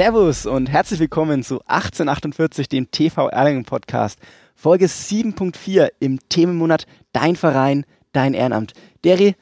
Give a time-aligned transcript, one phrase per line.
[0.00, 4.18] Servus und herzlich willkommen zu 1848, dem TV Erlangen Podcast.
[4.54, 8.72] Folge 7.4 im Themenmonat Dein Verein, dein Ehrenamt.
[9.04, 9.34] Derry,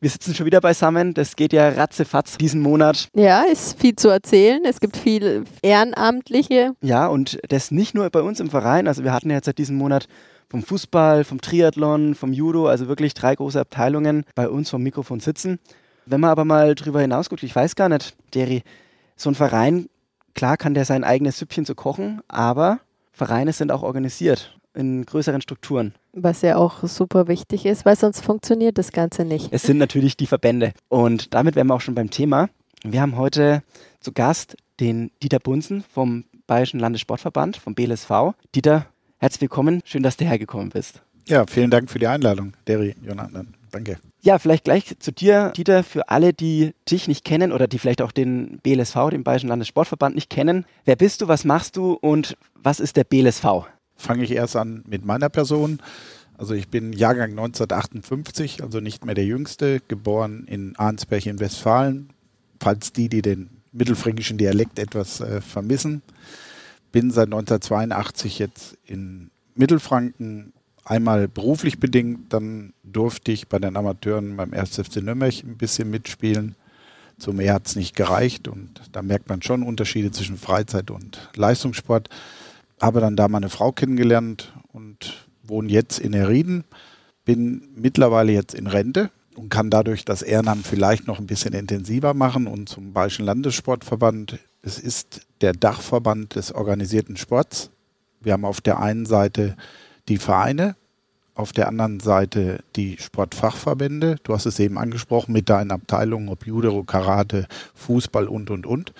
[0.00, 1.14] wir sitzen schon wieder beisammen.
[1.14, 3.08] Das geht ja ratzefatz diesen Monat.
[3.14, 4.60] Ja, ist viel zu erzählen.
[4.66, 6.74] Es gibt viel Ehrenamtliche.
[6.82, 8.88] Ja, und das nicht nur bei uns im Verein.
[8.88, 10.08] Also wir hatten ja jetzt seit diesem Monat
[10.50, 15.20] vom Fußball, vom Triathlon, vom Judo, also wirklich drei große Abteilungen bei uns vom Mikrofon
[15.20, 15.58] sitzen.
[16.04, 18.62] Wenn man aber mal drüber hinausguckt, ich weiß gar nicht, Derry,
[19.16, 19.88] so ein Verein,
[20.34, 22.80] klar kann der sein eigenes Süppchen so kochen, aber
[23.12, 25.94] Vereine sind auch organisiert in größeren Strukturen.
[26.12, 29.48] Was ja auch super wichtig ist, weil sonst funktioniert das Ganze nicht.
[29.52, 30.72] Es sind natürlich die Verbände.
[30.88, 32.48] Und damit wären wir auch schon beim Thema.
[32.82, 33.62] Wir haben heute
[34.00, 38.10] zu Gast den Dieter Bunsen vom Bayerischen Landessportverband, vom BLSV.
[38.54, 38.86] Dieter,
[39.18, 39.80] herzlich willkommen.
[39.84, 41.02] Schön, dass du hergekommen bist.
[41.28, 43.54] Ja, vielen Dank für die Einladung, Derry, Jonathan.
[43.72, 43.98] Danke.
[44.20, 48.02] Ja, vielleicht gleich zu dir, Dieter, für alle, die dich nicht kennen oder die vielleicht
[48.02, 50.64] auch den BLSV, den Bayerischen Landessportverband, nicht kennen.
[50.84, 53.66] Wer bist du, was machst du und was ist der BLSV?
[54.02, 55.78] fange ich erst an mit meiner Person.
[56.36, 62.10] Also ich bin Jahrgang 1958, also nicht mehr der Jüngste, geboren in Arnsberg in Westfalen.
[62.60, 66.02] Falls die, die den mittelfränkischen Dialekt etwas äh, vermissen.
[66.90, 70.52] Bin seit 1982 jetzt in Mittelfranken,
[70.84, 74.76] einmal beruflich bedingt, dann durfte ich bei den Amateuren beim 1.
[74.76, 76.54] FC Nürnberg ein bisschen mitspielen.
[77.18, 81.30] Zu mehr hat es nicht gereicht und da merkt man schon Unterschiede zwischen Freizeit und
[81.36, 82.08] Leistungssport
[82.82, 86.64] habe dann da meine Frau kennengelernt und wohne jetzt in Errieden.
[87.24, 92.12] Bin mittlerweile jetzt in Rente und kann dadurch das Ehrenamt vielleicht noch ein bisschen intensiver
[92.12, 94.40] machen und zum Bayerischen Landessportverband.
[94.62, 97.70] Es ist der Dachverband des organisierten Sports.
[98.20, 99.56] Wir haben auf der einen Seite
[100.08, 100.76] die Vereine,
[101.34, 104.16] auf der anderen Seite die Sportfachverbände.
[104.22, 108.92] Du hast es eben angesprochen mit deinen Abteilungen, ob Judo, Karate, Fußball und, und, und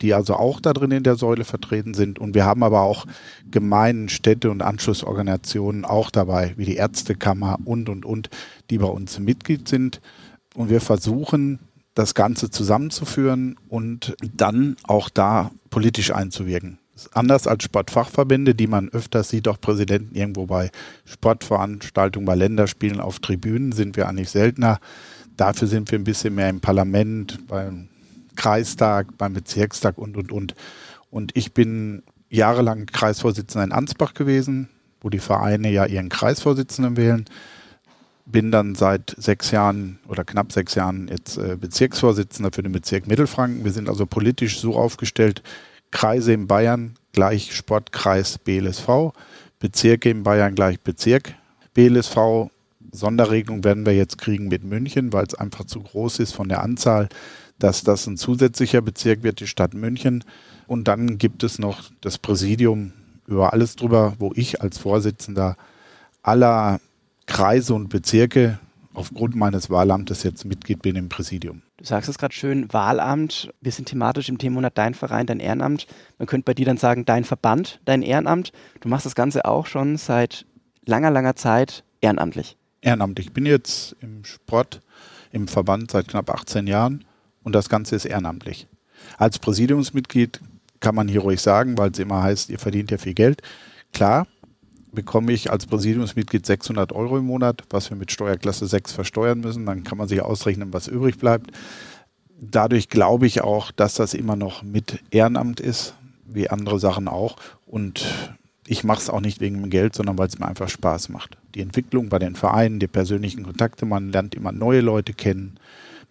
[0.00, 2.18] die also auch da drin in der Säule vertreten sind.
[2.18, 3.06] Und wir haben aber auch
[3.50, 8.28] Gemeinden, Städte und Anschlussorganisationen auch dabei, wie die Ärztekammer und, und, und,
[8.70, 10.00] die bei uns Mitglied sind.
[10.54, 11.60] Und wir versuchen,
[11.94, 16.78] das Ganze zusammenzuführen und dann auch da politisch einzuwirken.
[17.12, 20.70] Anders als Sportfachverbände, die man öfter sieht, auch Präsidenten irgendwo bei
[21.04, 24.78] Sportveranstaltungen, bei Länderspielen auf Tribünen, sind wir eigentlich seltener.
[25.36, 27.88] Dafür sind wir ein bisschen mehr im Parlament, beim
[28.36, 30.54] Kreistag, beim Bezirkstag und, und, und.
[31.10, 34.68] Und ich bin jahrelang Kreisvorsitzender in Ansbach gewesen,
[35.00, 37.24] wo die Vereine ja ihren Kreisvorsitzenden wählen.
[38.26, 43.06] Bin dann seit sechs Jahren oder knapp sechs Jahren jetzt äh, Bezirksvorsitzender für den Bezirk
[43.06, 43.64] Mittelfranken.
[43.64, 45.42] Wir sind also politisch so aufgestellt,
[45.94, 49.12] Kreise in Bayern gleich Sportkreis BLSV,
[49.58, 51.34] Bezirke in Bayern gleich Bezirk
[51.72, 52.50] BLSV.
[52.92, 56.62] Sonderregelung werden wir jetzt kriegen mit München, weil es einfach zu groß ist von der
[56.62, 57.08] Anzahl
[57.58, 60.24] dass das ein zusätzlicher Bezirk wird, die Stadt München.
[60.66, 62.92] Und dann gibt es noch das Präsidium
[63.26, 65.56] über alles drüber, wo ich als Vorsitzender
[66.22, 66.80] aller
[67.26, 68.58] Kreise und Bezirke
[68.92, 71.62] aufgrund meines Wahlamtes jetzt Mitglied bin im Präsidium.
[71.76, 73.52] Du sagst es gerade schön, Wahlamt.
[73.60, 75.88] Wir sind thematisch im Themenmonat Dein Verein, dein Ehrenamt.
[76.18, 78.52] Man könnte bei dir dann sagen, dein Verband, dein Ehrenamt.
[78.80, 80.46] Du machst das Ganze auch schon seit
[80.86, 82.56] langer, langer Zeit ehrenamtlich.
[82.80, 83.26] Ehrenamtlich.
[83.26, 84.82] Ich bin jetzt im Sport,
[85.32, 87.04] im Verband seit knapp 18 Jahren
[87.42, 88.68] und das Ganze ist ehrenamtlich.
[89.18, 90.40] Als Präsidiumsmitglied
[90.78, 93.42] kann man hier ruhig sagen, weil es immer heißt, ihr verdient ja viel Geld.
[93.92, 94.28] Klar,
[94.94, 99.66] bekomme ich als Präsidiumsmitglied 600 Euro im Monat, was wir mit Steuerklasse 6 versteuern müssen.
[99.66, 101.50] Dann kann man sich ausrechnen, was übrig bleibt.
[102.40, 105.94] Dadurch glaube ich auch, dass das immer noch mit Ehrenamt ist,
[106.26, 107.36] wie andere Sachen auch.
[107.66, 108.06] Und
[108.66, 111.36] ich mache es auch nicht wegen dem Geld, sondern weil es mir einfach Spaß macht.
[111.54, 115.58] Die Entwicklung bei den Vereinen, die persönlichen Kontakte, man lernt immer neue Leute kennen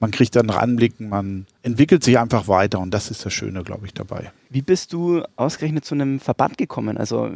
[0.04, 3.86] man kriegt dann Anblicken, man entwickelt sich einfach weiter und das ist das Schöne, glaube
[3.86, 4.34] ich, dabei.
[4.50, 6.98] Wie bist du ausgerechnet zu einem Verband gekommen?
[6.98, 7.32] Also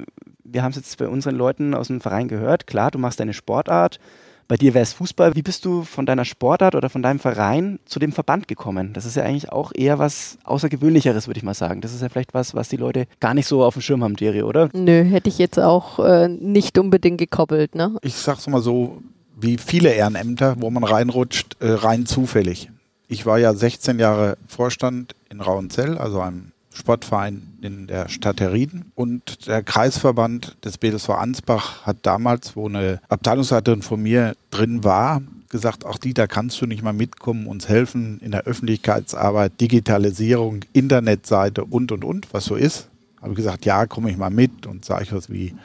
[0.51, 3.33] wir haben es jetzt bei unseren Leuten aus dem Verein gehört, klar, du machst deine
[3.33, 3.99] Sportart,
[4.47, 5.35] bei dir wäre es Fußball.
[5.35, 8.94] Wie bist du von deiner Sportart oder von deinem Verein zu dem Verband gekommen?
[8.94, 11.81] Das ist ja eigentlich auch eher was Außergewöhnlicheres, würde ich mal sagen.
[11.81, 14.15] Das ist ja vielleicht was, was die Leute gar nicht so auf dem Schirm haben,
[14.15, 14.69] Thierry, oder?
[14.71, 17.75] Nö, hätte ich jetzt auch äh, nicht unbedingt gekoppelt.
[17.75, 17.97] Ne?
[18.03, 19.01] Ich sag's mal so,
[19.35, 22.71] wie viele Ehrenämter, wo man reinrutscht, äh, rein zufällig.
[23.09, 28.91] Ich war ja 16 Jahre Vorstand in Rauenzell, also einem Sportverein in der Stadt Herrieden.
[28.95, 35.21] Und der Kreisverband des BSV Ansbach hat damals, wo eine Abteilungsleiterin von mir drin war,
[35.50, 41.65] gesagt, auch Dieter, kannst du nicht mal mitkommen, uns helfen in der Öffentlichkeitsarbeit, Digitalisierung, Internetseite
[41.65, 42.89] und, und, und, was so ist.
[43.21, 45.56] Habe gesagt, ja, komme ich mal mit und sage ich was wie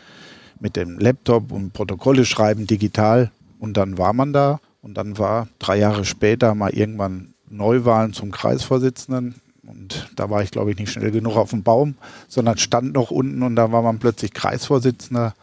[0.60, 3.30] mit dem Laptop und Protokolle schreiben digital.
[3.58, 8.30] Und dann war man da und dann war drei Jahre später mal irgendwann Neuwahlen zum
[8.30, 9.34] Kreisvorsitzenden.
[9.72, 11.94] Und da war ich, glaube ich, nicht schnell genug auf dem Baum,
[12.28, 15.34] sondern stand noch unten und da war man plötzlich Kreisvorsitzender.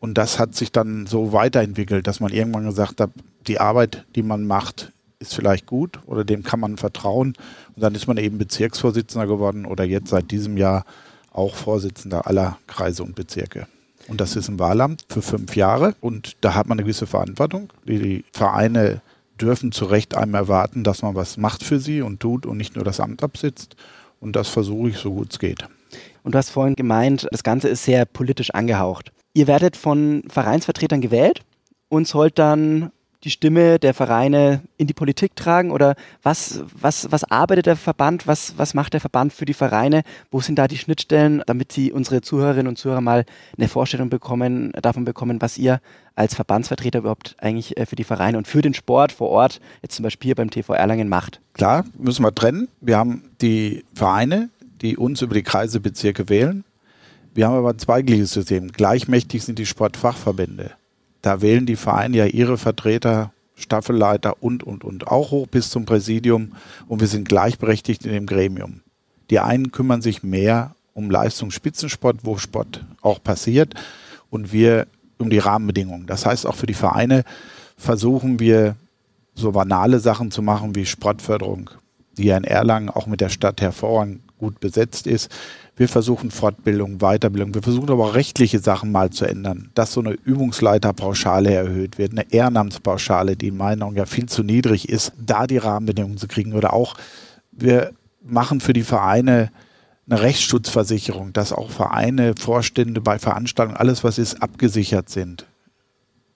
[0.00, 3.10] Und das hat sich dann so weiterentwickelt, dass man irgendwann gesagt hat,
[3.46, 7.34] die Arbeit, die man macht, ist vielleicht gut oder dem kann man vertrauen.
[7.74, 10.84] Und dann ist man eben Bezirksvorsitzender geworden oder jetzt seit diesem Jahr
[11.32, 13.66] auch Vorsitzender aller Kreise und Bezirke.
[14.08, 17.72] Und das ist ein Wahlamt für fünf Jahre und da hat man eine gewisse Verantwortung.
[17.86, 19.00] Die Vereine
[19.40, 22.76] dürfen zu Recht einem erwarten, dass man was macht für sie und tut und nicht
[22.76, 23.76] nur das Amt absitzt.
[24.20, 25.66] Und das versuche ich so gut es geht.
[26.22, 29.12] Und du hast vorhin gemeint, das Ganze ist sehr politisch angehaucht.
[29.34, 31.42] Ihr werdet von Vereinsvertretern gewählt
[31.88, 32.90] und sollt dann
[33.24, 35.70] die Stimme der Vereine in die Politik tragen?
[35.70, 38.26] Oder was, was, was arbeitet der Verband?
[38.26, 40.02] Was, was macht der Verband für die Vereine?
[40.30, 43.24] Wo sind da die Schnittstellen, damit sie unsere Zuhörerinnen und Zuhörer mal
[43.56, 45.80] eine Vorstellung bekommen, davon bekommen, was ihr
[46.14, 49.94] als Verbandsvertreter überhaupt eigentlich äh, für die Vereine und für den Sport vor Ort, jetzt
[49.96, 51.40] zum Beispiel hier beim TV Erlangen, macht?
[51.54, 52.68] Klar, müssen wir trennen.
[52.80, 54.50] Wir haben die Vereine,
[54.82, 56.64] die uns über die Kreisebezirke wählen.
[57.34, 58.72] Wir haben aber ein zweigliches System.
[58.72, 60.72] Gleichmächtig sind die Sportfachverbände.
[61.22, 65.84] Da wählen die Vereine ja ihre Vertreter, Staffelleiter und, und, und auch hoch bis zum
[65.84, 66.52] Präsidium
[66.88, 68.80] und wir sind gleichberechtigt in dem Gremium.
[69.30, 73.74] Die einen kümmern sich mehr um Leistungsspitzensport, wo Sport auch passiert
[74.30, 74.86] und wir
[75.18, 76.06] um die Rahmenbedingungen.
[76.06, 77.24] Das heißt, auch für die Vereine
[77.76, 78.76] versuchen wir
[79.34, 81.70] so banale Sachen zu machen wie Sportförderung,
[82.18, 85.30] die ja in Erlangen auch mit der Stadt hervorragend gut besetzt ist.
[85.74, 87.54] Wir versuchen Fortbildung, Weiterbildung.
[87.54, 92.12] Wir versuchen aber auch rechtliche Sachen mal zu ändern, dass so eine Übungsleiterpauschale erhöht wird,
[92.12, 96.28] eine Ehrenamtspauschale, die in meinen Augen ja viel zu niedrig ist, da die Rahmenbedingungen zu
[96.28, 96.52] kriegen.
[96.52, 96.94] Oder auch,
[97.52, 97.92] wir
[98.22, 99.50] machen für die Vereine
[100.08, 105.46] eine Rechtsschutzversicherung, dass auch Vereine, Vorstände bei Veranstaltungen, alles was ist, abgesichert sind.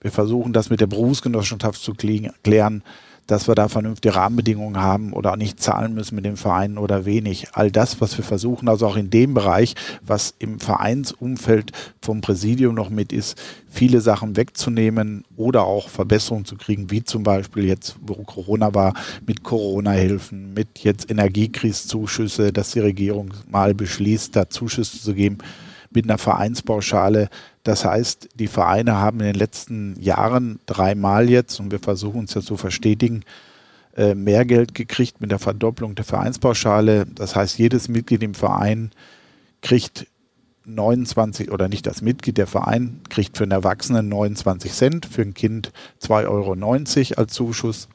[0.01, 2.83] Wir versuchen das mit der Berufsgenossenschaft zu klären,
[3.27, 7.05] dass wir da vernünftige Rahmenbedingungen haben oder auch nicht zahlen müssen mit dem Verein oder
[7.05, 7.49] wenig.
[7.53, 12.75] All das, was wir versuchen, also auch in dem Bereich, was im Vereinsumfeld vom Präsidium
[12.75, 13.37] noch mit ist,
[13.69, 18.95] viele Sachen wegzunehmen oder auch Verbesserungen zu kriegen, wie zum Beispiel jetzt, wo Corona war,
[19.27, 25.39] mit Corona-Hilfen, mit jetzt Energiekriszuschüsse, dass die Regierung mal beschließt, da Zuschüsse zu geben
[25.91, 27.29] mit einer Vereinspauschale.
[27.67, 32.33] Das heißt, die Vereine haben in den letzten Jahren dreimal jetzt, und wir versuchen uns
[32.33, 33.25] ja zu verstetigen,
[33.97, 37.07] äh, mehr Geld gekriegt mit der Verdopplung der Vereinspauschale.
[37.07, 38.93] Das heißt, jedes Mitglied im Verein
[39.63, 40.07] kriegt
[40.65, 45.35] 29 oder nicht das Mitglied, der Verein kriegt für einen Erwachsenen 29 Cent, für ein
[45.35, 47.89] Kind 2,90 Euro als Zuschuss.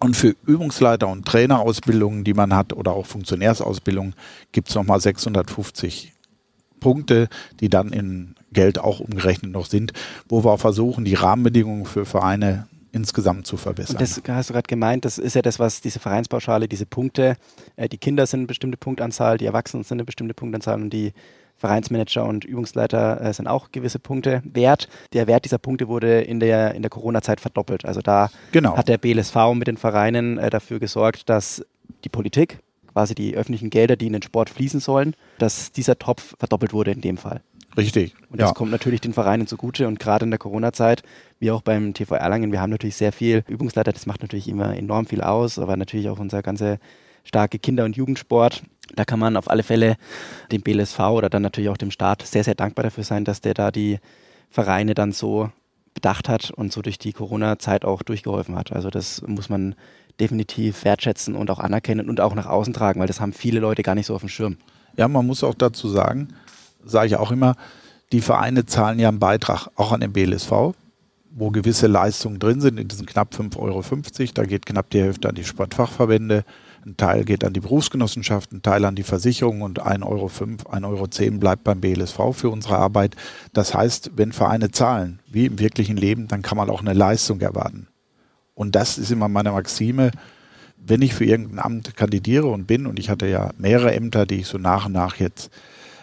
[0.00, 4.14] Und für Übungsleiter und Trainerausbildungen, die man hat, oder auch Funktionärsausbildungen,
[4.52, 6.14] gibt es nochmal 650
[6.80, 7.28] Punkte,
[7.60, 9.92] die dann in Geld auch umgerechnet noch sind,
[10.28, 13.96] wo wir auch versuchen, die Rahmenbedingungen für Vereine insgesamt zu verbessern.
[13.96, 17.36] Und das hast du gerade gemeint, das ist ja das, was diese Vereinspauschale, diese Punkte,
[17.76, 21.12] äh, die Kinder sind eine bestimmte Punktanzahl, die Erwachsenen sind eine bestimmte Punktanzahl und die
[21.56, 24.88] Vereinsmanager und Übungsleiter äh, sind auch gewisse Punkte wert.
[25.12, 27.84] Der Wert dieser Punkte wurde in der, in der Corona-Zeit verdoppelt.
[27.84, 28.76] Also da genau.
[28.76, 31.64] hat der BLSV mit den Vereinen äh, dafür gesorgt, dass
[32.04, 32.58] die Politik,
[32.96, 36.92] quasi die öffentlichen Gelder, die in den Sport fließen sollen, dass dieser Topf verdoppelt wurde
[36.92, 37.42] in dem Fall.
[37.76, 38.14] Richtig.
[38.30, 38.54] Und das ja.
[38.54, 41.02] kommt natürlich den Vereinen zugute und gerade in der Corona-Zeit,
[41.38, 44.74] wie auch beim TV Erlangen, wir haben natürlich sehr viel Übungsleiter, das macht natürlich immer
[44.74, 46.78] enorm viel aus, aber natürlich auch unser ganzer
[47.22, 48.62] starke Kinder- und Jugendsport.
[48.94, 49.96] Da kann man auf alle Fälle
[50.50, 53.52] dem BLSV oder dann natürlich auch dem Staat sehr, sehr dankbar dafür sein, dass der
[53.52, 53.98] da die
[54.48, 55.50] Vereine dann so
[55.92, 58.72] bedacht hat und so durch die Corona-Zeit auch durchgeholfen hat.
[58.72, 59.74] Also das muss man
[60.20, 63.82] definitiv wertschätzen und auch anerkennen und auch nach außen tragen, weil das haben viele Leute
[63.82, 64.56] gar nicht so auf dem Schirm.
[64.96, 66.28] Ja, man muss auch dazu sagen,
[66.84, 67.56] sage ich auch immer,
[68.12, 70.50] die Vereine zahlen ja einen Beitrag auch an den BLSV,
[71.30, 73.82] wo gewisse Leistungen drin sind, in diesen knapp 5,50 Euro.
[74.34, 76.44] Da geht knapp die Hälfte an die Sportfachverbände,
[76.86, 80.84] ein Teil geht an die Berufsgenossenschaft, ein Teil an die Versicherung und 1,05 Euro, 1,10
[80.84, 83.16] Euro bleibt beim BLSV für unsere Arbeit.
[83.52, 87.40] Das heißt, wenn Vereine zahlen, wie im wirklichen Leben, dann kann man auch eine Leistung
[87.40, 87.88] erwarten.
[88.56, 90.10] Und das ist immer meine Maxime.
[90.78, 94.36] Wenn ich für irgendein Amt kandidiere und bin, und ich hatte ja mehrere Ämter, die
[94.36, 95.50] ich so nach und nach jetzt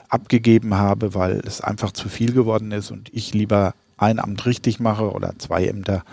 [0.07, 4.79] abgegeben habe, weil es einfach zu viel geworden ist und ich lieber ein Amt richtig
[4.79, 6.03] mache oder zwei Ämter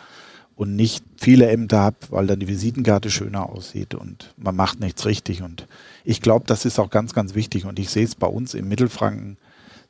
[0.56, 5.04] und nicht viele Ämter habe, weil dann die Visitenkarte schöner aussieht und man macht nichts
[5.04, 5.42] richtig.
[5.42, 5.66] Und
[6.04, 7.66] ich glaube, das ist auch ganz, ganz wichtig.
[7.66, 9.36] Und ich sehe es bei uns im Mittelfranken,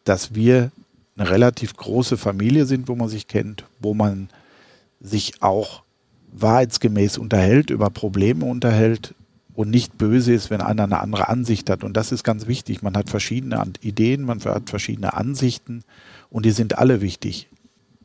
[0.04, 0.73] dass wir
[1.16, 4.28] eine relativ große Familie sind, wo man sich kennt, wo man
[5.00, 5.83] sich auch
[6.33, 9.15] wahrheitsgemäß unterhält, über Probleme unterhält
[9.55, 11.85] und nicht böse ist, wenn einer eine andere Ansicht hat.
[11.85, 12.83] Und das ist ganz wichtig.
[12.83, 15.83] Man hat verschiedene Ideen, man hat verschiedene Ansichten
[16.31, 17.49] und die sind alle wichtig.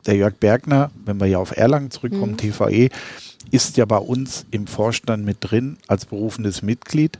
[0.06, 2.36] Der Jörg Bergner, wenn wir ja auf Erlangen zurückkommen, mhm.
[2.36, 2.90] TVE,
[3.50, 7.18] ist ja bei uns im Vorstand mit drin als berufenes Mitglied,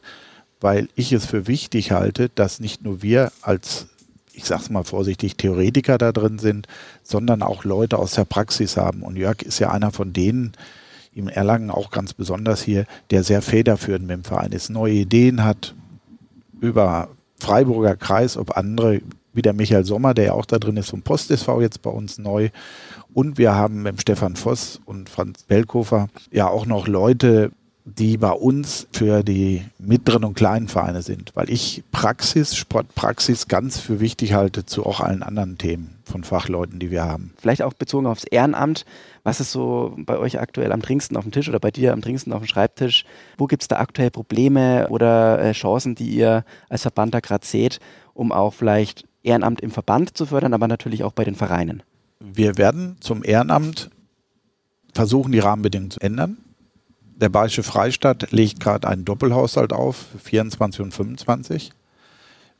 [0.61, 3.87] weil ich es für wichtig halte, dass nicht nur wir als,
[4.33, 6.67] ich sag's mal vorsichtig, Theoretiker da drin sind,
[7.03, 9.03] sondern auch Leute aus der Praxis haben.
[9.03, 10.53] Und Jörg ist ja einer von denen,
[11.17, 15.45] im Erlangen auch ganz besonders hier, der sehr federführend mit dem Verein ist, neue Ideen
[15.45, 15.75] hat
[16.61, 17.09] über
[17.41, 19.01] Freiburger Kreis, ob andere,
[19.33, 21.91] wie der Michael Sommer, der ja auch da drin ist, vom Post SV jetzt bei
[21.91, 22.51] uns neu.
[23.15, 27.51] Und wir haben mit Stefan Voss und Franz Bellkofer ja auch noch Leute,
[27.87, 33.79] die bei uns für die mittleren und kleinen Vereine sind, weil ich Praxis, Sportpraxis ganz
[33.79, 37.33] für wichtig halte zu auch allen anderen Themen von Fachleuten, die wir haben.
[37.39, 38.85] Vielleicht auch bezogen aufs Ehrenamt.
[39.23, 42.01] Was ist so bei euch aktuell am dringendsten auf dem Tisch oder bei dir am
[42.01, 43.05] dringendsten auf dem Schreibtisch?
[43.39, 47.47] Wo gibt es da aktuell Probleme oder äh, Chancen, die ihr als Verband da gerade
[47.47, 47.79] seht,
[48.15, 51.85] um auch vielleicht Ehrenamt im Verband zu fördern, aber natürlich auch bei den Vereinen?
[52.19, 53.91] Wir werden zum Ehrenamt
[54.93, 56.39] versuchen, die Rahmenbedingungen zu ändern
[57.17, 61.73] der Bayerische Freistaat legt gerade einen Doppelhaushalt auf, 24 und 25.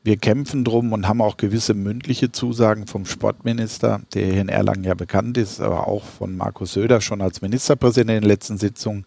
[0.03, 4.83] Wir kämpfen drum und haben auch gewisse mündliche Zusagen vom Sportminister, der hier in Erlangen
[4.83, 9.05] ja bekannt ist, aber auch von Markus Söder schon als Ministerpräsident in den letzten Sitzungen,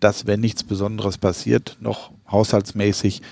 [0.00, 3.22] dass, wenn nichts Besonderes passiert, noch haushaltsmäßig,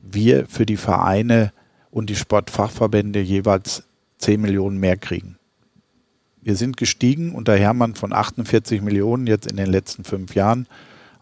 [0.00, 1.52] wir für die Vereine
[1.90, 3.82] und die Sportfachverbände jeweils
[4.18, 5.38] 10 Millionen mehr kriegen.
[6.40, 10.66] Wir sind gestiegen unter Hermann von 48 Millionen jetzt in den letzten fünf Jahren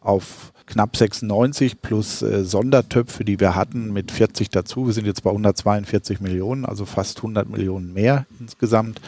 [0.00, 4.86] auf knapp 96 plus äh, Sondertöpfe, die wir hatten, mit 40 dazu.
[4.86, 9.00] Wir sind jetzt bei 142 Millionen, also fast 100 Millionen mehr insgesamt.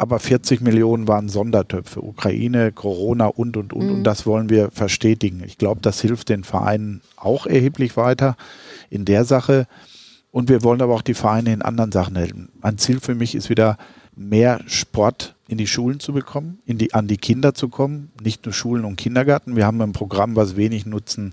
[0.00, 3.86] Aber 40 Millionen waren Sondertöpfe, Ukraine, Corona und, und, und.
[3.86, 3.94] Mhm.
[3.96, 5.42] Und das wollen wir verstetigen.
[5.44, 8.36] Ich glaube, das hilft den Vereinen auch erheblich weiter
[8.90, 9.66] in der Sache.
[10.30, 12.50] Und wir wollen aber auch die Vereine in anderen Sachen helfen.
[12.62, 13.76] Ein Ziel für mich ist wieder
[14.18, 18.44] mehr Sport in die Schulen zu bekommen, in die, an die Kinder zu kommen, nicht
[18.44, 19.56] nur Schulen und Kindergarten.
[19.56, 21.32] Wir haben ein Programm, was wenig nutzen,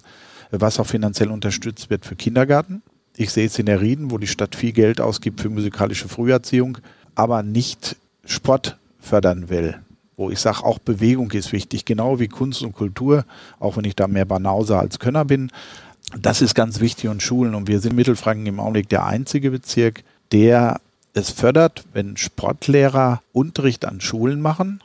[0.52, 2.82] was auch finanziell unterstützt wird für Kindergarten.
[3.18, 6.78] Ich sehe es in der Rieden, wo die Stadt viel Geld ausgibt für musikalische Früherziehung,
[7.16, 9.76] aber nicht Sport fördern will.
[10.18, 13.26] Wo ich sage, auch Bewegung ist wichtig, genau wie Kunst und Kultur,
[13.60, 15.52] auch wenn ich da mehr Banauser als Könner bin.
[16.22, 17.56] Das ist ganz wichtig und Schulen.
[17.56, 20.80] Und wir sind in Mittelfranken im Augenblick der einzige Bezirk, der
[21.16, 24.82] es fördert, wenn Sportlehrer Unterricht an Schulen machen,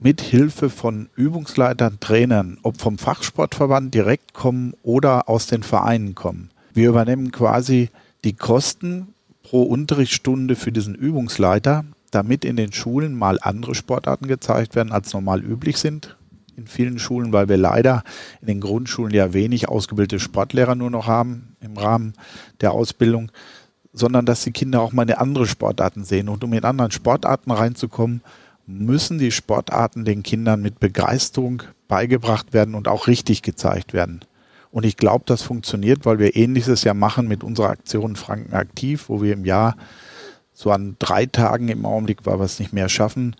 [0.00, 6.50] mit Hilfe von Übungsleitern, Trainern, ob vom Fachsportverband direkt kommen oder aus den Vereinen kommen.
[6.74, 7.90] Wir übernehmen quasi
[8.24, 14.74] die Kosten pro Unterrichtsstunde für diesen Übungsleiter, damit in den Schulen mal andere Sportarten gezeigt
[14.74, 16.16] werden, als normal üblich sind.
[16.56, 18.02] In vielen Schulen, weil wir leider
[18.40, 22.14] in den Grundschulen ja wenig ausgebildete Sportlehrer nur noch haben im Rahmen
[22.60, 23.30] der Ausbildung,
[23.94, 26.28] sondern dass die Kinder auch mal eine andere Sportarten sehen.
[26.28, 28.20] Und um in anderen Sportarten reinzukommen,
[28.66, 34.20] müssen die Sportarten den Kindern mit Begeisterung beigebracht werden und auch richtig gezeigt werden.
[34.70, 39.04] Und ich glaube, das funktioniert, weil wir ähnliches ja machen mit unserer Aktion Franken aktiv,
[39.08, 39.76] wo wir im Jahr
[40.52, 43.36] so an drei Tagen im Augenblick, weil wir es nicht mehr schaffen,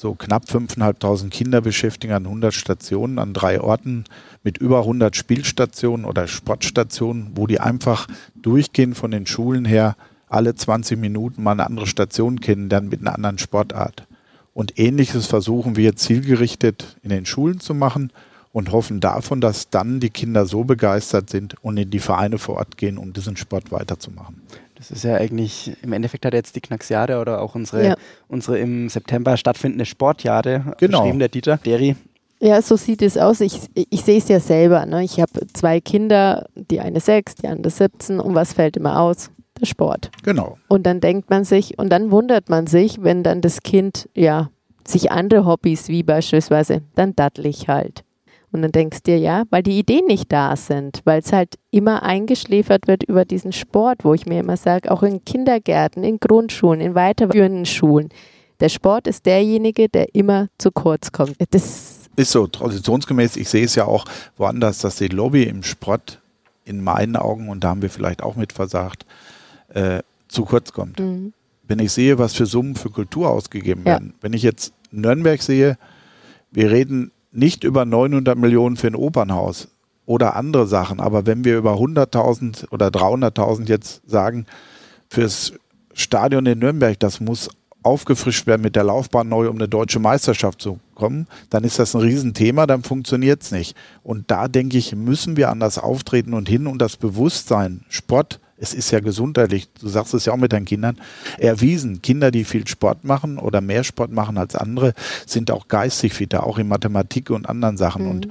[0.00, 4.04] so knapp 5.500 Kinder beschäftigen an 100 Stationen, an drei Orten
[4.42, 10.54] mit über 100 Spielstationen oder Sportstationen, wo die einfach durchgehen von den Schulen her, alle
[10.54, 14.06] 20 Minuten mal eine andere Station kennen, dann mit einer anderen Sportart.
[14.54, 18.10] Und ähnliches versuchen wir zielgerichtet in den Schulen zu machen
[18.52, 22.56] und hoffen davon, dass dann die Kinder so begeistert sind und in die Vereine vor
[22.56, 24.40] Ort gehen, um diesen Sport weiterzumachen.
[24.80, 27.94] Das ist ja eigentlich, im Endeffekt hat jetzt die Knacksjahre oder auch unsere, ja.
[28.28, 31.02] unsere im September stattfindende Sportjahre genau.
[31.02, 31.96] beschrieben, der Dieter Deri.
[32.38, 33.42] Ja, so sieht es aus.
[33.42, 34.86] Ich, ich sehe es ja selber.
[34.86, 35.04] Ne?
[35.04, 38.20] Ich habe zwei Kinder, die eine sechs, die andere 17.
[38.20, 39.30] Und was fällt immer aus?
[39.60, 40.10] Der Sport.
[40.22, 40.56] Genau.
[40.68, 44.48] Und dann denkt man sich, und dann wundert man sich, wenn dann das Kind, ja,
[44.88, 48.02] sich andere Hobbys wie beispielsweise, dann dattel ich halt.
[48.52, 51.54] Und dann denkst du dir, ja, weil die Ideen nicht da sind, weil es halt
[51.70, 56.18] immer eingeschläfert wird über diesen Sport, wo ich mir immer sage, auch in Kindergärten, in
[56.18, 58.08] Grundschulen, in weiterführenden Schulen.
[58.58, 61.36] Der Sport ist derjenige, der immer zu kurz kommt.
[61.50, 63.36] Das ist so traditionsgemäß.
[63.36, 64.04] Ich sehe es ja auch
[64.36, 66.20] woanders, dass die Lobby im Sport
[66.64, 69.06] in meinen Augen, und da haben wir vielleicht auch mit versagt,
[69.68, 71.00] äh, zu kurz kommt.
[71.00, 71.32] Mhm.
[71.66, 73.92] Wenn ich sehe, was für Summen für Kultur ausgegeben ja.
[73.92, 75.78] werden, wenn ich jetzt Nürnberg sehe,
[76.50, 79.68] wir reden nicht über 900 Millionen für ein Opernhaus
[80.06, 84.46] oder andere Sachen, aber wenn wir über 100.000 oder 300.000 jetzt sagen,
[85.08, 85.52] fürs
[85.94, 87.50] Stadion in Nürnberg, das muss
[87.82, 91.94] aufgefrischt werden mit der Laufbahn neu, um eine deutsche Meisterschaft zu kommen, dann ist das
[91.94, 93.76] ein Riesenthema, dann funktioniert es nicht.
[94.02, 98.74] Und da denke ich, müssen wir anders auftreten und hin und das Bewusstsein, Sport es
[98.74, 100.98] ist ja gesundheitlich, du sagst es ja auch mit deinen Kindern,
[101.38, 102.02] erwiesen.
[102.02, 104.92] Kinder, die viel Sport machen oder mehr Sport machen als andere,
[105.26, 108.04] sind auch geistig fitter, auch in Mathematik und anderen Sachen.
[108.04, 108.10] Mhm.
[108.10, 108.28] Und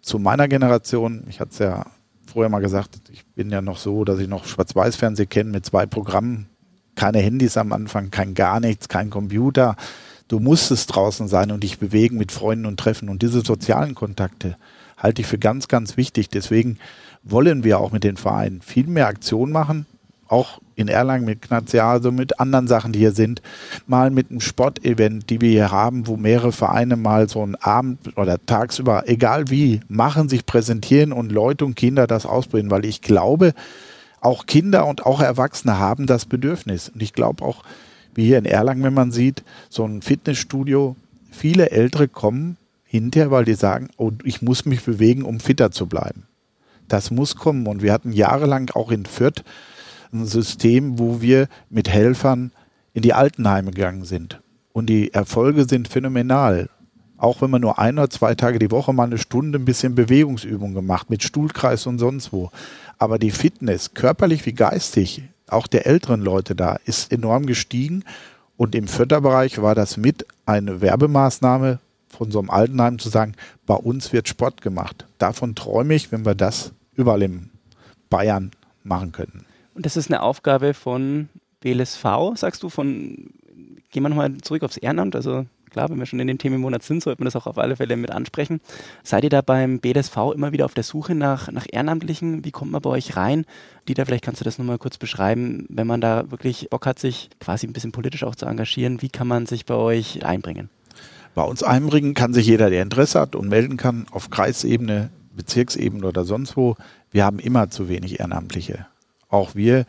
[0.00, 1.86] zu meiner Generation, ich hatte es ja
[2.24, 5.86] früher mal gesagt, ich bin ja noch so, dass ich noch Schwarz-Weiß-Fernsehen kenne mit zwei
[5.86, 6.46] Programmen,
[6.94, 9.74] keine Handys am Anfang, kein gar nichts, kein Computer.
[10.28, 13.08] Du musstest draußen sein und dich bewegen mit Freunden und treffen.
[13.08, 14.56] Und diese sozialen Kontakte
[14.96, 16.28] halte ich für ganz, ganz wichtig.
[16.28, 16.78] Deswegen
[17.24, 19.86] wollen wir auch mit den Vereinen viel mehr Aktionen machen,
[20.28, 23.42] auch in Erlangen mit Knazia, mit anderen Sachen, die hier sind,
[23.86, 28.16] mal mit einem Sportevent, die wir hier haben, wo mehrere Vereine mal so einen Abend
[28.16, 33.02] oder tagsüber, egal wie, machen, sich präsentieren und Leute und Kinder das ausbringen, weil ich
[33.02, 33.54] glaube,
[34.20, 36.88] auch Kinder und auch Erwachsene haben das Bedürfnis.
[36.88, 37.62] Und ich glaube auch,
[38.14, 40.96] wie hier in Erlangen, wenn man sieht, so ein Fitnessstudio,
[41.30, 45.86] viele Ältere kommen hinterher, weil die sagen, oh, ich muss mich bewegen, um fitter zu
[45.86, 46.24] bleiben.
[46.88, 47.66] Das muss kommen.
[47.66, 49.42] Und wir hatten jahrelang auch in Fürth
[50.12, 52.52] ein System, wo wir mit Helfern
[52.92, 54.40] in die Altenheime gegangen sind.
[54.72, 56.68] Und die Erfolge sind phänomenal.
[57.16, 59.94] Auch wenn man nur ein oder zwei Tage die Woche mal eine Stunde ein bisschen
[59.94, 62.50] Bewegungsübung gemacht, mit Stuhlkreis und sonst wo.
[62.98, 68.04] Aber die Fitness, körperlich wie geistig, auch der älteren Leute da, ist enorm gestiegen.
[68.56, 71.78] Und im Förderbereich war das mit eine Werbemaßnahme
[72.14, 73.34] von so einem Altenheim zu sagen,
[73.66, 75.06] bei uns wird Sport gemacht.
[75.18, 77.50] Davon träume ich, wenn wir das überall in
[78.10, 78.50] Bayern
[78.82, 79.44] machen könnten.
[79.74, 81.28] Und das ist eine Aufgabe von
[81.60, 82.04] BLSV,
[82.36, 83.30] sagst du, von,
[83.90, 87.02] gehen wir nochmal zurück aufs Ehrenamt, also klar, wenn wir schon in dem Themenmonat sind,
[87.02, 88.60] sollte man das auch auf alle Fälle mit ansprechen.
[89.02, 92.44] Seid ihr da beim BDSV immer wieder auf der Suche nach, nach Ehrenamtlichen?
[92.44, 93.44] Wie kommt man bei euch rein?
[93.88, 97.28] Dieter, vielleicht kannst du das nochmal kurz beschreiben, wenn man da wirklich Bock hat, sich
[97.40, 99.02] quasi ein bisschen politisch auch zu engagieren.
[99.02, 100.70] Wie kann man sich bei euch einbringen?
[101.34, 106.06] Bei uns einbringen kann sich jeder, der Interesse hat und melden kann, auf Kreisebene, Bezirksebene
[106.06, 106.76] oder sonst wo.
[107.10, 108.86] Wir haben immer zu wenig Ehrenamtliche.
[109.28, 109.84] Auch wir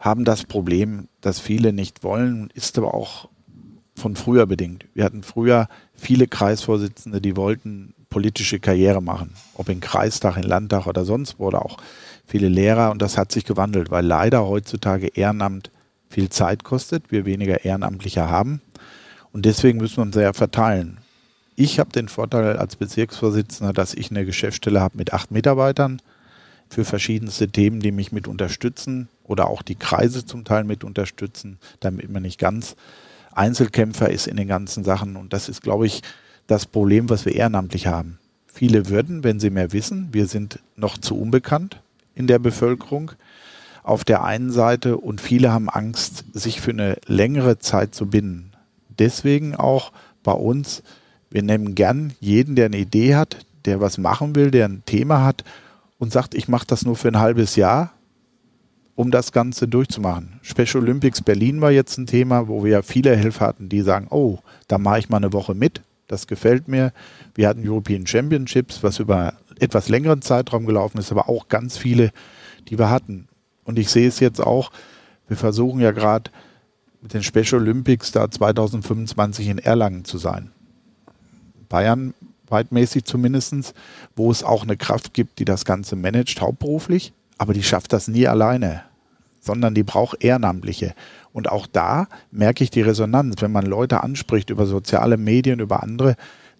[0.00, 3.28] haben das Problem, dass viele nicht wollen, ist aber auch
[3.94, 4.86] von früher bedingt.
[4.94, 10.86] Wir hatten früher viele Kreisvorsitzende, die wollten politische Karriere machen, ob in Kreistag, in Landtag
[10.86, 11.78] oder sonst wo, oder auch
[12.26, 12.90] viele Lehrer.
[12.90, 15.70] Und das hat sich gewandelt, weil leider heutzutage Ehrenamt
[16.08, 18.60] viel Zeit kostet, wir weniger Ehrenamtliche haben.
[19.34, 20.98] Und deswegen müssen wir uns sehr verteilen.
[21.56, 26.00] Ich habe den Vorteil als Bezirksvorsitzender, dass ich eine Geschäftsstelle habe mit acht Mitarbeitern
[26.68, 31.58] für verschiedenste Themen, die mich mit unterstützen oder auch die Kreise zum Teil mit unterstützen,
[31.80, 32.76] damit man nicht ganz
[33.32, 35.16] Einzelkämpfer ist in den ganzen Sachen.
[35.16, 36.02] Und das ist, glaube ich,
[36.46, 38.20] das Problem, was wir ehrenamtlich haben.
[38.46, 41.80] Viele würden, wenn sie mehr wissen, wir sind noch zu unbekannt
[42.14, 43.10] in der Bevölkerung
[43.82, 48.53] auf der einen Seite und viele haben Angst, sich für eine längere Zeit zu binden.
[48.98, 50.82] Deswegen auch bei uns,
[51.30, 55.24] wir nehmen gern jeden, der eine Idee hat, der was machen will, der ein Thema
[55.24, 55.44] hat
[55.98, 57.92] und sagt, ich mache das nur für ein halbes Jahr,
[58.94, 60.38] um das Ganze durchzumachen.
[60.42, 64.06] Special Olympics Berlin war jetzt ein Thema, wo wir ja viele Helfer hatten, die sagen,
[64.10, 66.92] oh, da mache ich mal eine Woche mit, das gefällt mir.
[67.34, 72.12] Wir hatten European Championships, was über etwas längeren Zeitraum gelaufen ist, aber auch ganz viele,
[72.68, 73.28] die wir hatten.
[73.64, 74.70] Und ich sehe es jetzt auch,
[75.26, 76.30] wir versuchen ja gerade
[77.04, 80.52] mit den Special Olympics da 2025 in Erlangen zu sein.
[81.68, 82.14] Bayern
[82.48, 83.74] weitmäßig zumindest,
[84.16, 88.08] wo es auch eine Kraft gibt, die das Ganze managt, hauptberuflich, aber die schafft das
[88.08, 88.84] nie alleine,
[89.38, 90.94] sondern die braucht Ehrenamtliche.
[91.34, 95.82] Und auch da merke ich die Resonanz, wenn man Leute anspricht über soziale Medien, über
[95.82, 96.16] andere,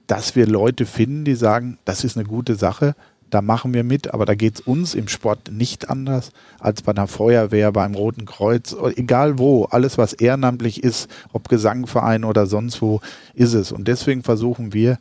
[0.07, 2.94] dass wir Leute finden, die sagen, das ist eine gute Sache,
[3.30, 6.92] da machen wir mit, aber da geht es uns im Sport nicht anders als bei
[6.92, 12.80] einer Feuerwehr, beim Roten Kreuz, egal wo, alles was ehrenamtlich ist, ob Gesangverein oder sonst
[12.80, 13.00] wo,
[13.34, 13.72] ist es.
[13.72, 14.98] Und deswegen versuchen wir,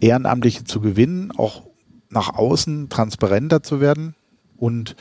[0.00, 1.62] Ehrenamtliche zu gewinnen, auch
[2.08, 4.14] nach außen transparenter zu werden
[4.56, 4.96] und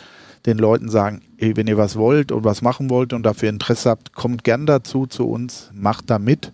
[0.45, 3.89] den Leuten sagen, ey, wenn ihr was wollt und was machen wollt und dafür Interesse
[3.89, 6.53] habt, kommt gern dazu zu uns, macht da mit,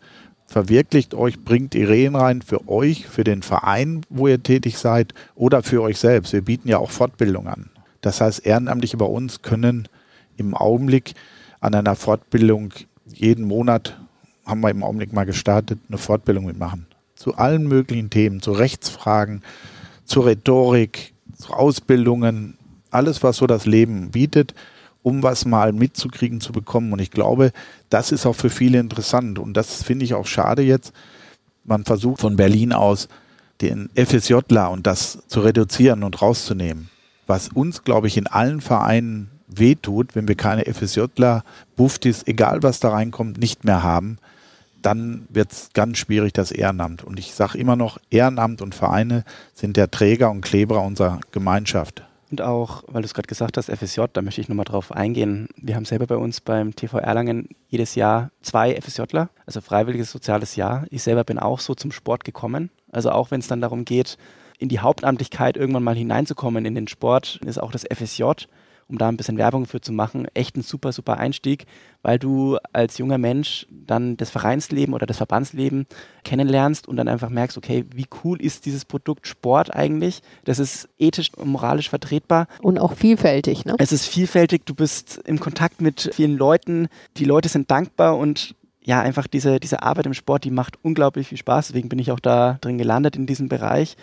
[0.55, 5.63] verwirklicht euch, bringt Ideen rein für euch, für den Verein, wo ihr tätig seid oder
[5.63, 6.31] für euch selbst.
[6.31, 7.69] Wir bieten ja auch Fortbildung an.
[7.99, 9.89] Das heißt, Ehrenamtliche bei uns können
[10.37, 11.13] im Augenblick
[11.59, 12.71] an einer Fortbildung
[13.05, 13.99] jeden Monat,
[14.45, 19.41] haben wir im Augenblick mal gestartet, eine Fortbildung mitmachen zu allen möglichen Themen, zu Rechtsfragen,
[20.05, 22.57] zur Rhetorik, zu Ausbildungen,
[22.91, 24.53] alles, was so das Leben bietet,
[25.05, 26.91] um was mal mitzukriegen, zu bekommen.
[26.91, 27.51] Und ich glaube,
[27.91, 29.37] das ist auch für viele interessant.
[29.37, 30.93] Und das finde ich auch schade jetzt.
[31.63, 33.07] Man versucht von Berlin aus
[33.61, 36.89] den FSJler und das zu reduzieren und rauszunehmen.
[37.27, 41.43] Was uns, glaube ich, in allen Vereinen wehtut, wenn wir keine FSJler,
[41.75, 44.17] Buftis, egal was da reinkommt, nicht mehr haben,
[44.81, 47.03] dann wird es ganz schwierig, das Ehrenamt.
[47.03, 52.03] Und ich sage immer noch, Ehrenamt und Vereine sind der Träger und Kleber unserer Gemeinschaft.
[52.31, 55.47] Und auch, weil du es gerade gesagt hast, FSJ, da möchte ich nochmal drauf eingehen.
[55.57, 60.55] Wir haben selber bei uns beim TV Erlangen jedes Jahr zwei FSJler, also freiwilliges soziales
[60.55, 60.85] Jahr.
[60.89, 62.71] Ich selber bin auch so zum Sport gekommen.
[62.91, 64.17] Also auch wenn es dann darum geht,
[64.57, 68.23] in die Hauptamtlichkeit irgendwann mal hineinzukommen in den Sport, ist auch das FSJ
[68.87, 71.65] um da ein bisschen Werbung für zu machen, echt ein super, super Einstieg,
[72.03, 75.87] weil du als junger Mensch dann das Vereinsleben oder das Verbandsleben
[76.23, 80.21] kennenlernst und dann einfach merkst, okay, wie cool ist dieses Produkt Sport eigentlich?
[80.43, 82.47] Das ist ethisch und moralisch vertretbar.
[82.61, 83.75] Und auch vielfältig, ne?
[83.79, 88.55] Es ist vielfältig, du bist im Kontakt mit vielen Leuten, die Leute sind dankbar und
[88.83, 91.67] ja, einfach diese, diese Arbeit im Sport, die macht unglaublich viel Spaß.
[91.67, 93.97] Deswegen bin ich auch da drin gelandet in diesem Bereich.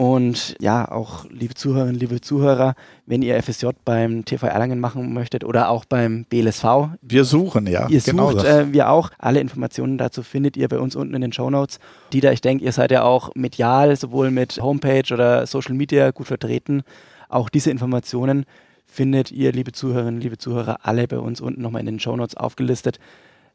[0.00, 5.44] Und ja, auch liebe Zuhörerinnen, liebe Zuhörer, wenn ihr FSJ beim TV Erlangen machen möchtet
[5.44, 6.64] oder auch beim BLSV.
[7.02, 7.86] Wir suchen, ja.
[7.90, 9.10] Ihr genau sucht, äh, wir auch.
[9.18, 11.80] Alle Informationen dazu findet ihr bei uns unten in den Show Notes.
[12.14, 16.28] Dieter, ich denke, ihr seid ja auch medial, sowohl mit Homepage oder Social Media gut
[16.28, 16.80] vertreten.
[17.28, 18.46] Auch diese Informationen
[18.86, 22.38] findet ihr, liebe Zuhörerinnen, liebe Zuhörer, alle bei uns unten nochmal in den Show Notes
[22.38, 22.98] aufgelistet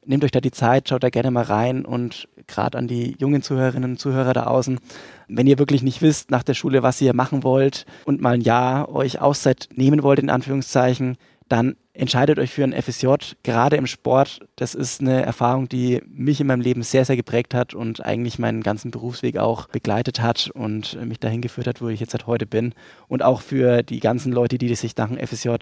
[0.05, 3.41] nehmt euch da die Zeit, schaut da gerne mal rein und gerade an die jungen
[3.41, 4.79] Zuhörerinnen und Zuhörer da außen,
[5.27, 8.41] wenn ihr wirklich nicht wisst nach der Schule, was ihr machen wollt und mal ein
[8.41, 11.17] Jahr euch Auszeit nehmen wollt, in Anführungszeichen,
[11.49, 13.07] dann entscheidet euch für ein FSJ,
[13.43, 14.39] gerade im Sport.
[14.55, 18.37] Das ist eine Erfahrung, die mich in meinem Leben sehr, sehr geprägt hat und eigentlich
[18.37, 22.27] meinen ganzen Berufsweg auch begleitet hat und mich dahin geführt hat, wo ich jetzt seit
[22.27, 22.73] heute bin.
[23.07, 25.55] Und auch für die ganzen Leute, die sich nach dem FSJ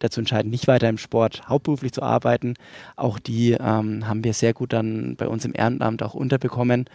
[0.00, 2.54] dazu entscheiden, nicht weiter im Sport hauptberuflich zu arbeiten.
[2.96, 6.86] Auch die ähm, haben wir sehr gut dann bei uns im Ehrenamt auch unterbekommen.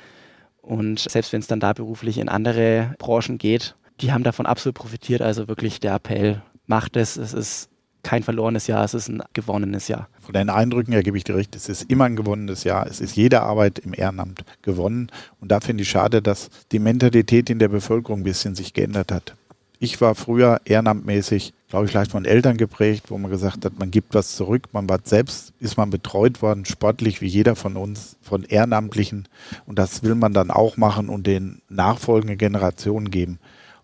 [0.61, 4.75] Und selbst wenn es dann da beruflich in andere Branchen geht, die haben davon absolut
[4.75, 5.21] profitiert.
[5.21, 7.17] Also wirklich der Appell, macht es.
[7.17, 7.69] Es ist
[8.03, 10.07] kein verlorenes Jahr, es ist ein gewonnenes Jahr.
[10.21, 12.87] Von deinen Eindrücken her gebe ich dir recht, es ist immer ein gewonnenes Jahr.
[12.87, 15.11] Es ist jede Arbeit im Ehrenamt gewonnen.
[15.39, 19.11] Und da finde ich schade, dass die Mentalität in der Bevölkerung ein bisschen sich geändert
[19.11, 19.35] hat.
[19.83, 23.89] Ich war früher ehrenamtmäßig, glaube ich, vielleicht von Eltern geprägt, wo man gesagt hat, man
[23.89, 24.69] gibt was zurück.
[24.73, 29.27] Man war selbst, ist man betreut worden, sportlich wie jeder von uns, von Ehrenamtlichen.
[29.65, 33.39] Und das will man dann auch machen und den nachfolgenden Generationen geben.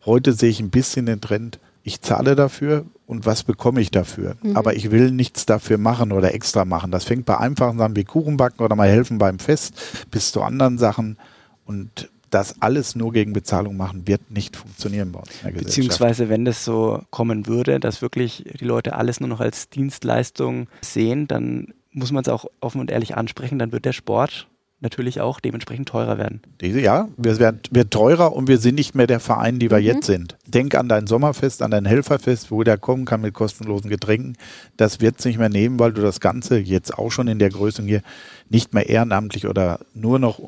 [0.05, 4.35] Heute sehe ich ein bisschen den Trend, ich zahle dafür und was bekomme ich dafür.
[4.43, 4.57] Mhm.
[4.57, 6.91] Aber ich will nichts dafür machen oder extra machen.
[6.91, 9.73] Das fängt bei einfachen Sachen wie Kuchen backen oder mal helfen beim Fest
[10.11, 11.17] bis zu anderen Sachen.
[11.63, 16.27] Und das alles nur gegen Bezahlung machen, wird nicht funktionieren bei uns in der Beziehungsweise,
[16.27, 21.29] wenn das so kommen würde, dass wirklich die Leute alles nur noch als Dienstleistung sehen,
[21.29, 25.39] dann muss man es auch offen und ehrlich ansprechen, dann wird der Sport natürlich auch
[25.39, 26.41] dementsprechend teurer werden.
[26.61, 29.83] Ja, wir werden, wird teurer und wir sind nicht mehr der Verein, die wir mhm.
[29.83, 30.37] jetzt sind.
[30.45, 34.37] Denk an dein Sommerfest, an dein Helferfest, wo der kommen kann mit kostenlosen Getränken.
[34.77, 37.49] Das wird es nicht mehr nehmen, weil du das Ganze jetzt auch schon in der
[37.49, 38.01] Größe hier
[38.49, 40.39] nicht mehr ehrenamtlich oder nur noch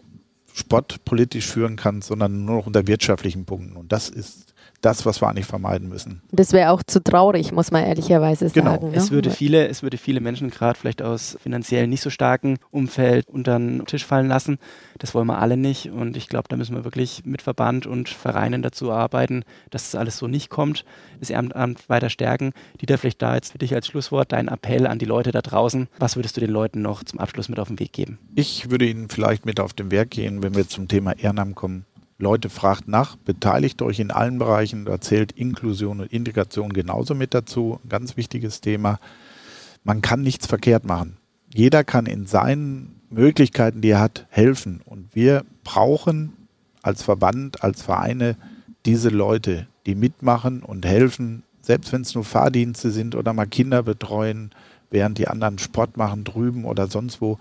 [0.54, 3.78] sportpolitisch führen kannst, sondern nur noch unter wirtschaftlichen Punkten.
[3.78, 4.49] Und das ist
[4.82, 6.22] das, was wir eigentlich vermeiden müssen.
[6.32, 8.72] Das wäre auch zu traurig, muss man ehrlicherweise genau.
[8.72, 8.92] sagen.
[8.92, 8.98] Ne?
[8.98, 13.28] Es, würde viele, es würde viele Menschen gerade vielleicht aus finanziell nicht so starken Umfeld
[13.28, 14.58] unter den Tisch fallen lassen.
[14.98, 15.92] Das wollen wir alle nicht.
[15.92, 20.00] Und ich glaube, da müssen wir wirklich mit Verband und Vereinen dazu arbeiten, dass das
[20.00, 20.86] alles so nicht kommt,
[21.20, 22.54] das Ehrenamt weiter stärken.
[22.82, 25.88] Dieter, vielleicht da jetzt für dich als Schlusswort dein Appell an die Leute da draußen.
[26.00, 28.18] Was würdest du den Leuten noch zum Abschluss mit auf den Weg geben?
[28.36, 31.86] Ich würde ihnen vielleicht mit auf den Weg gehen, wenn wir zum Thema Ehrenamt kommen
[32.22, 37.34] Leute fragt nach, beteiligt euch in allen Bereichen, da zählt Inklusion und Integration genauso mit
[37.34, 39.00] dazu, ganz wichtiges Thema.
[39.86, 41.16] Man kann nichts verkehrt machen.
[41.54, 44.82] Jeder kann in seinen Möglichkeiten, die er hat, helfen.
[44.84, 46.34] Und wir brauchen
[46.82, 48.36] als Verband, als Vereine
[48.86, 53.82] diese Leute, die mitmachen und helfen, selbst wenn es nur Fahrdienste sind oder mal Kinder
[53.82, 54.52] betreuen,
[54.92, 57.40] während die anderen Sport machen drüben oder sonst wo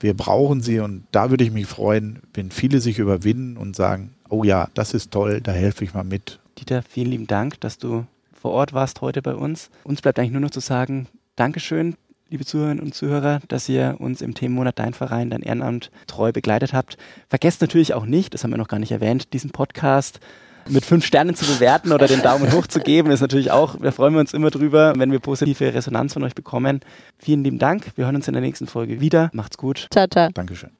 [0.00, 4.14] wir brauchen sie und da würde ich mich freuen, wenn viele sich überwinden und sagen,
[4.28, 6.38] oh ja, das ist toll, da helfe ich mal mit.
[6.58, 9.70] Dieter, vielen lieben Dank, dass du vor Ort warst heute bei uns.
[9.84, 11.96] Uns bleibt eigentlich nur noch zu sagen, Dankeschön,
[12.30, 16.72] liebe Zuhörerinnen und Zuhörer, dass ihr uns im Themenmonat Dein Verein, Dein Ehrenamt treu begleitet
[16.72, 16.98] habt.
[17.28, 20.20] Vergesst natürlich auch nicht, das haben wir noch gar nicht erwähnt, diesen Podcast
[20.68, 23.90] mit fünf Sternen zu bewerten oder den Daumen hoch zu geben, ist natürlich auch, da
[23.90, 26.80] freuen wir uns immer drüber, wenn wir positive Resonanz von euch bekommen.
[27.18, 27.92] Vielen lieben Dank.
[27.96, 29.30] Wir hören uns in der nächsten Folge wieder.
[29.32, 29.88] Macht's gut.
[29.90, 30.30] Ciao, ciao.
[30.32, 30.70] Dankeschön.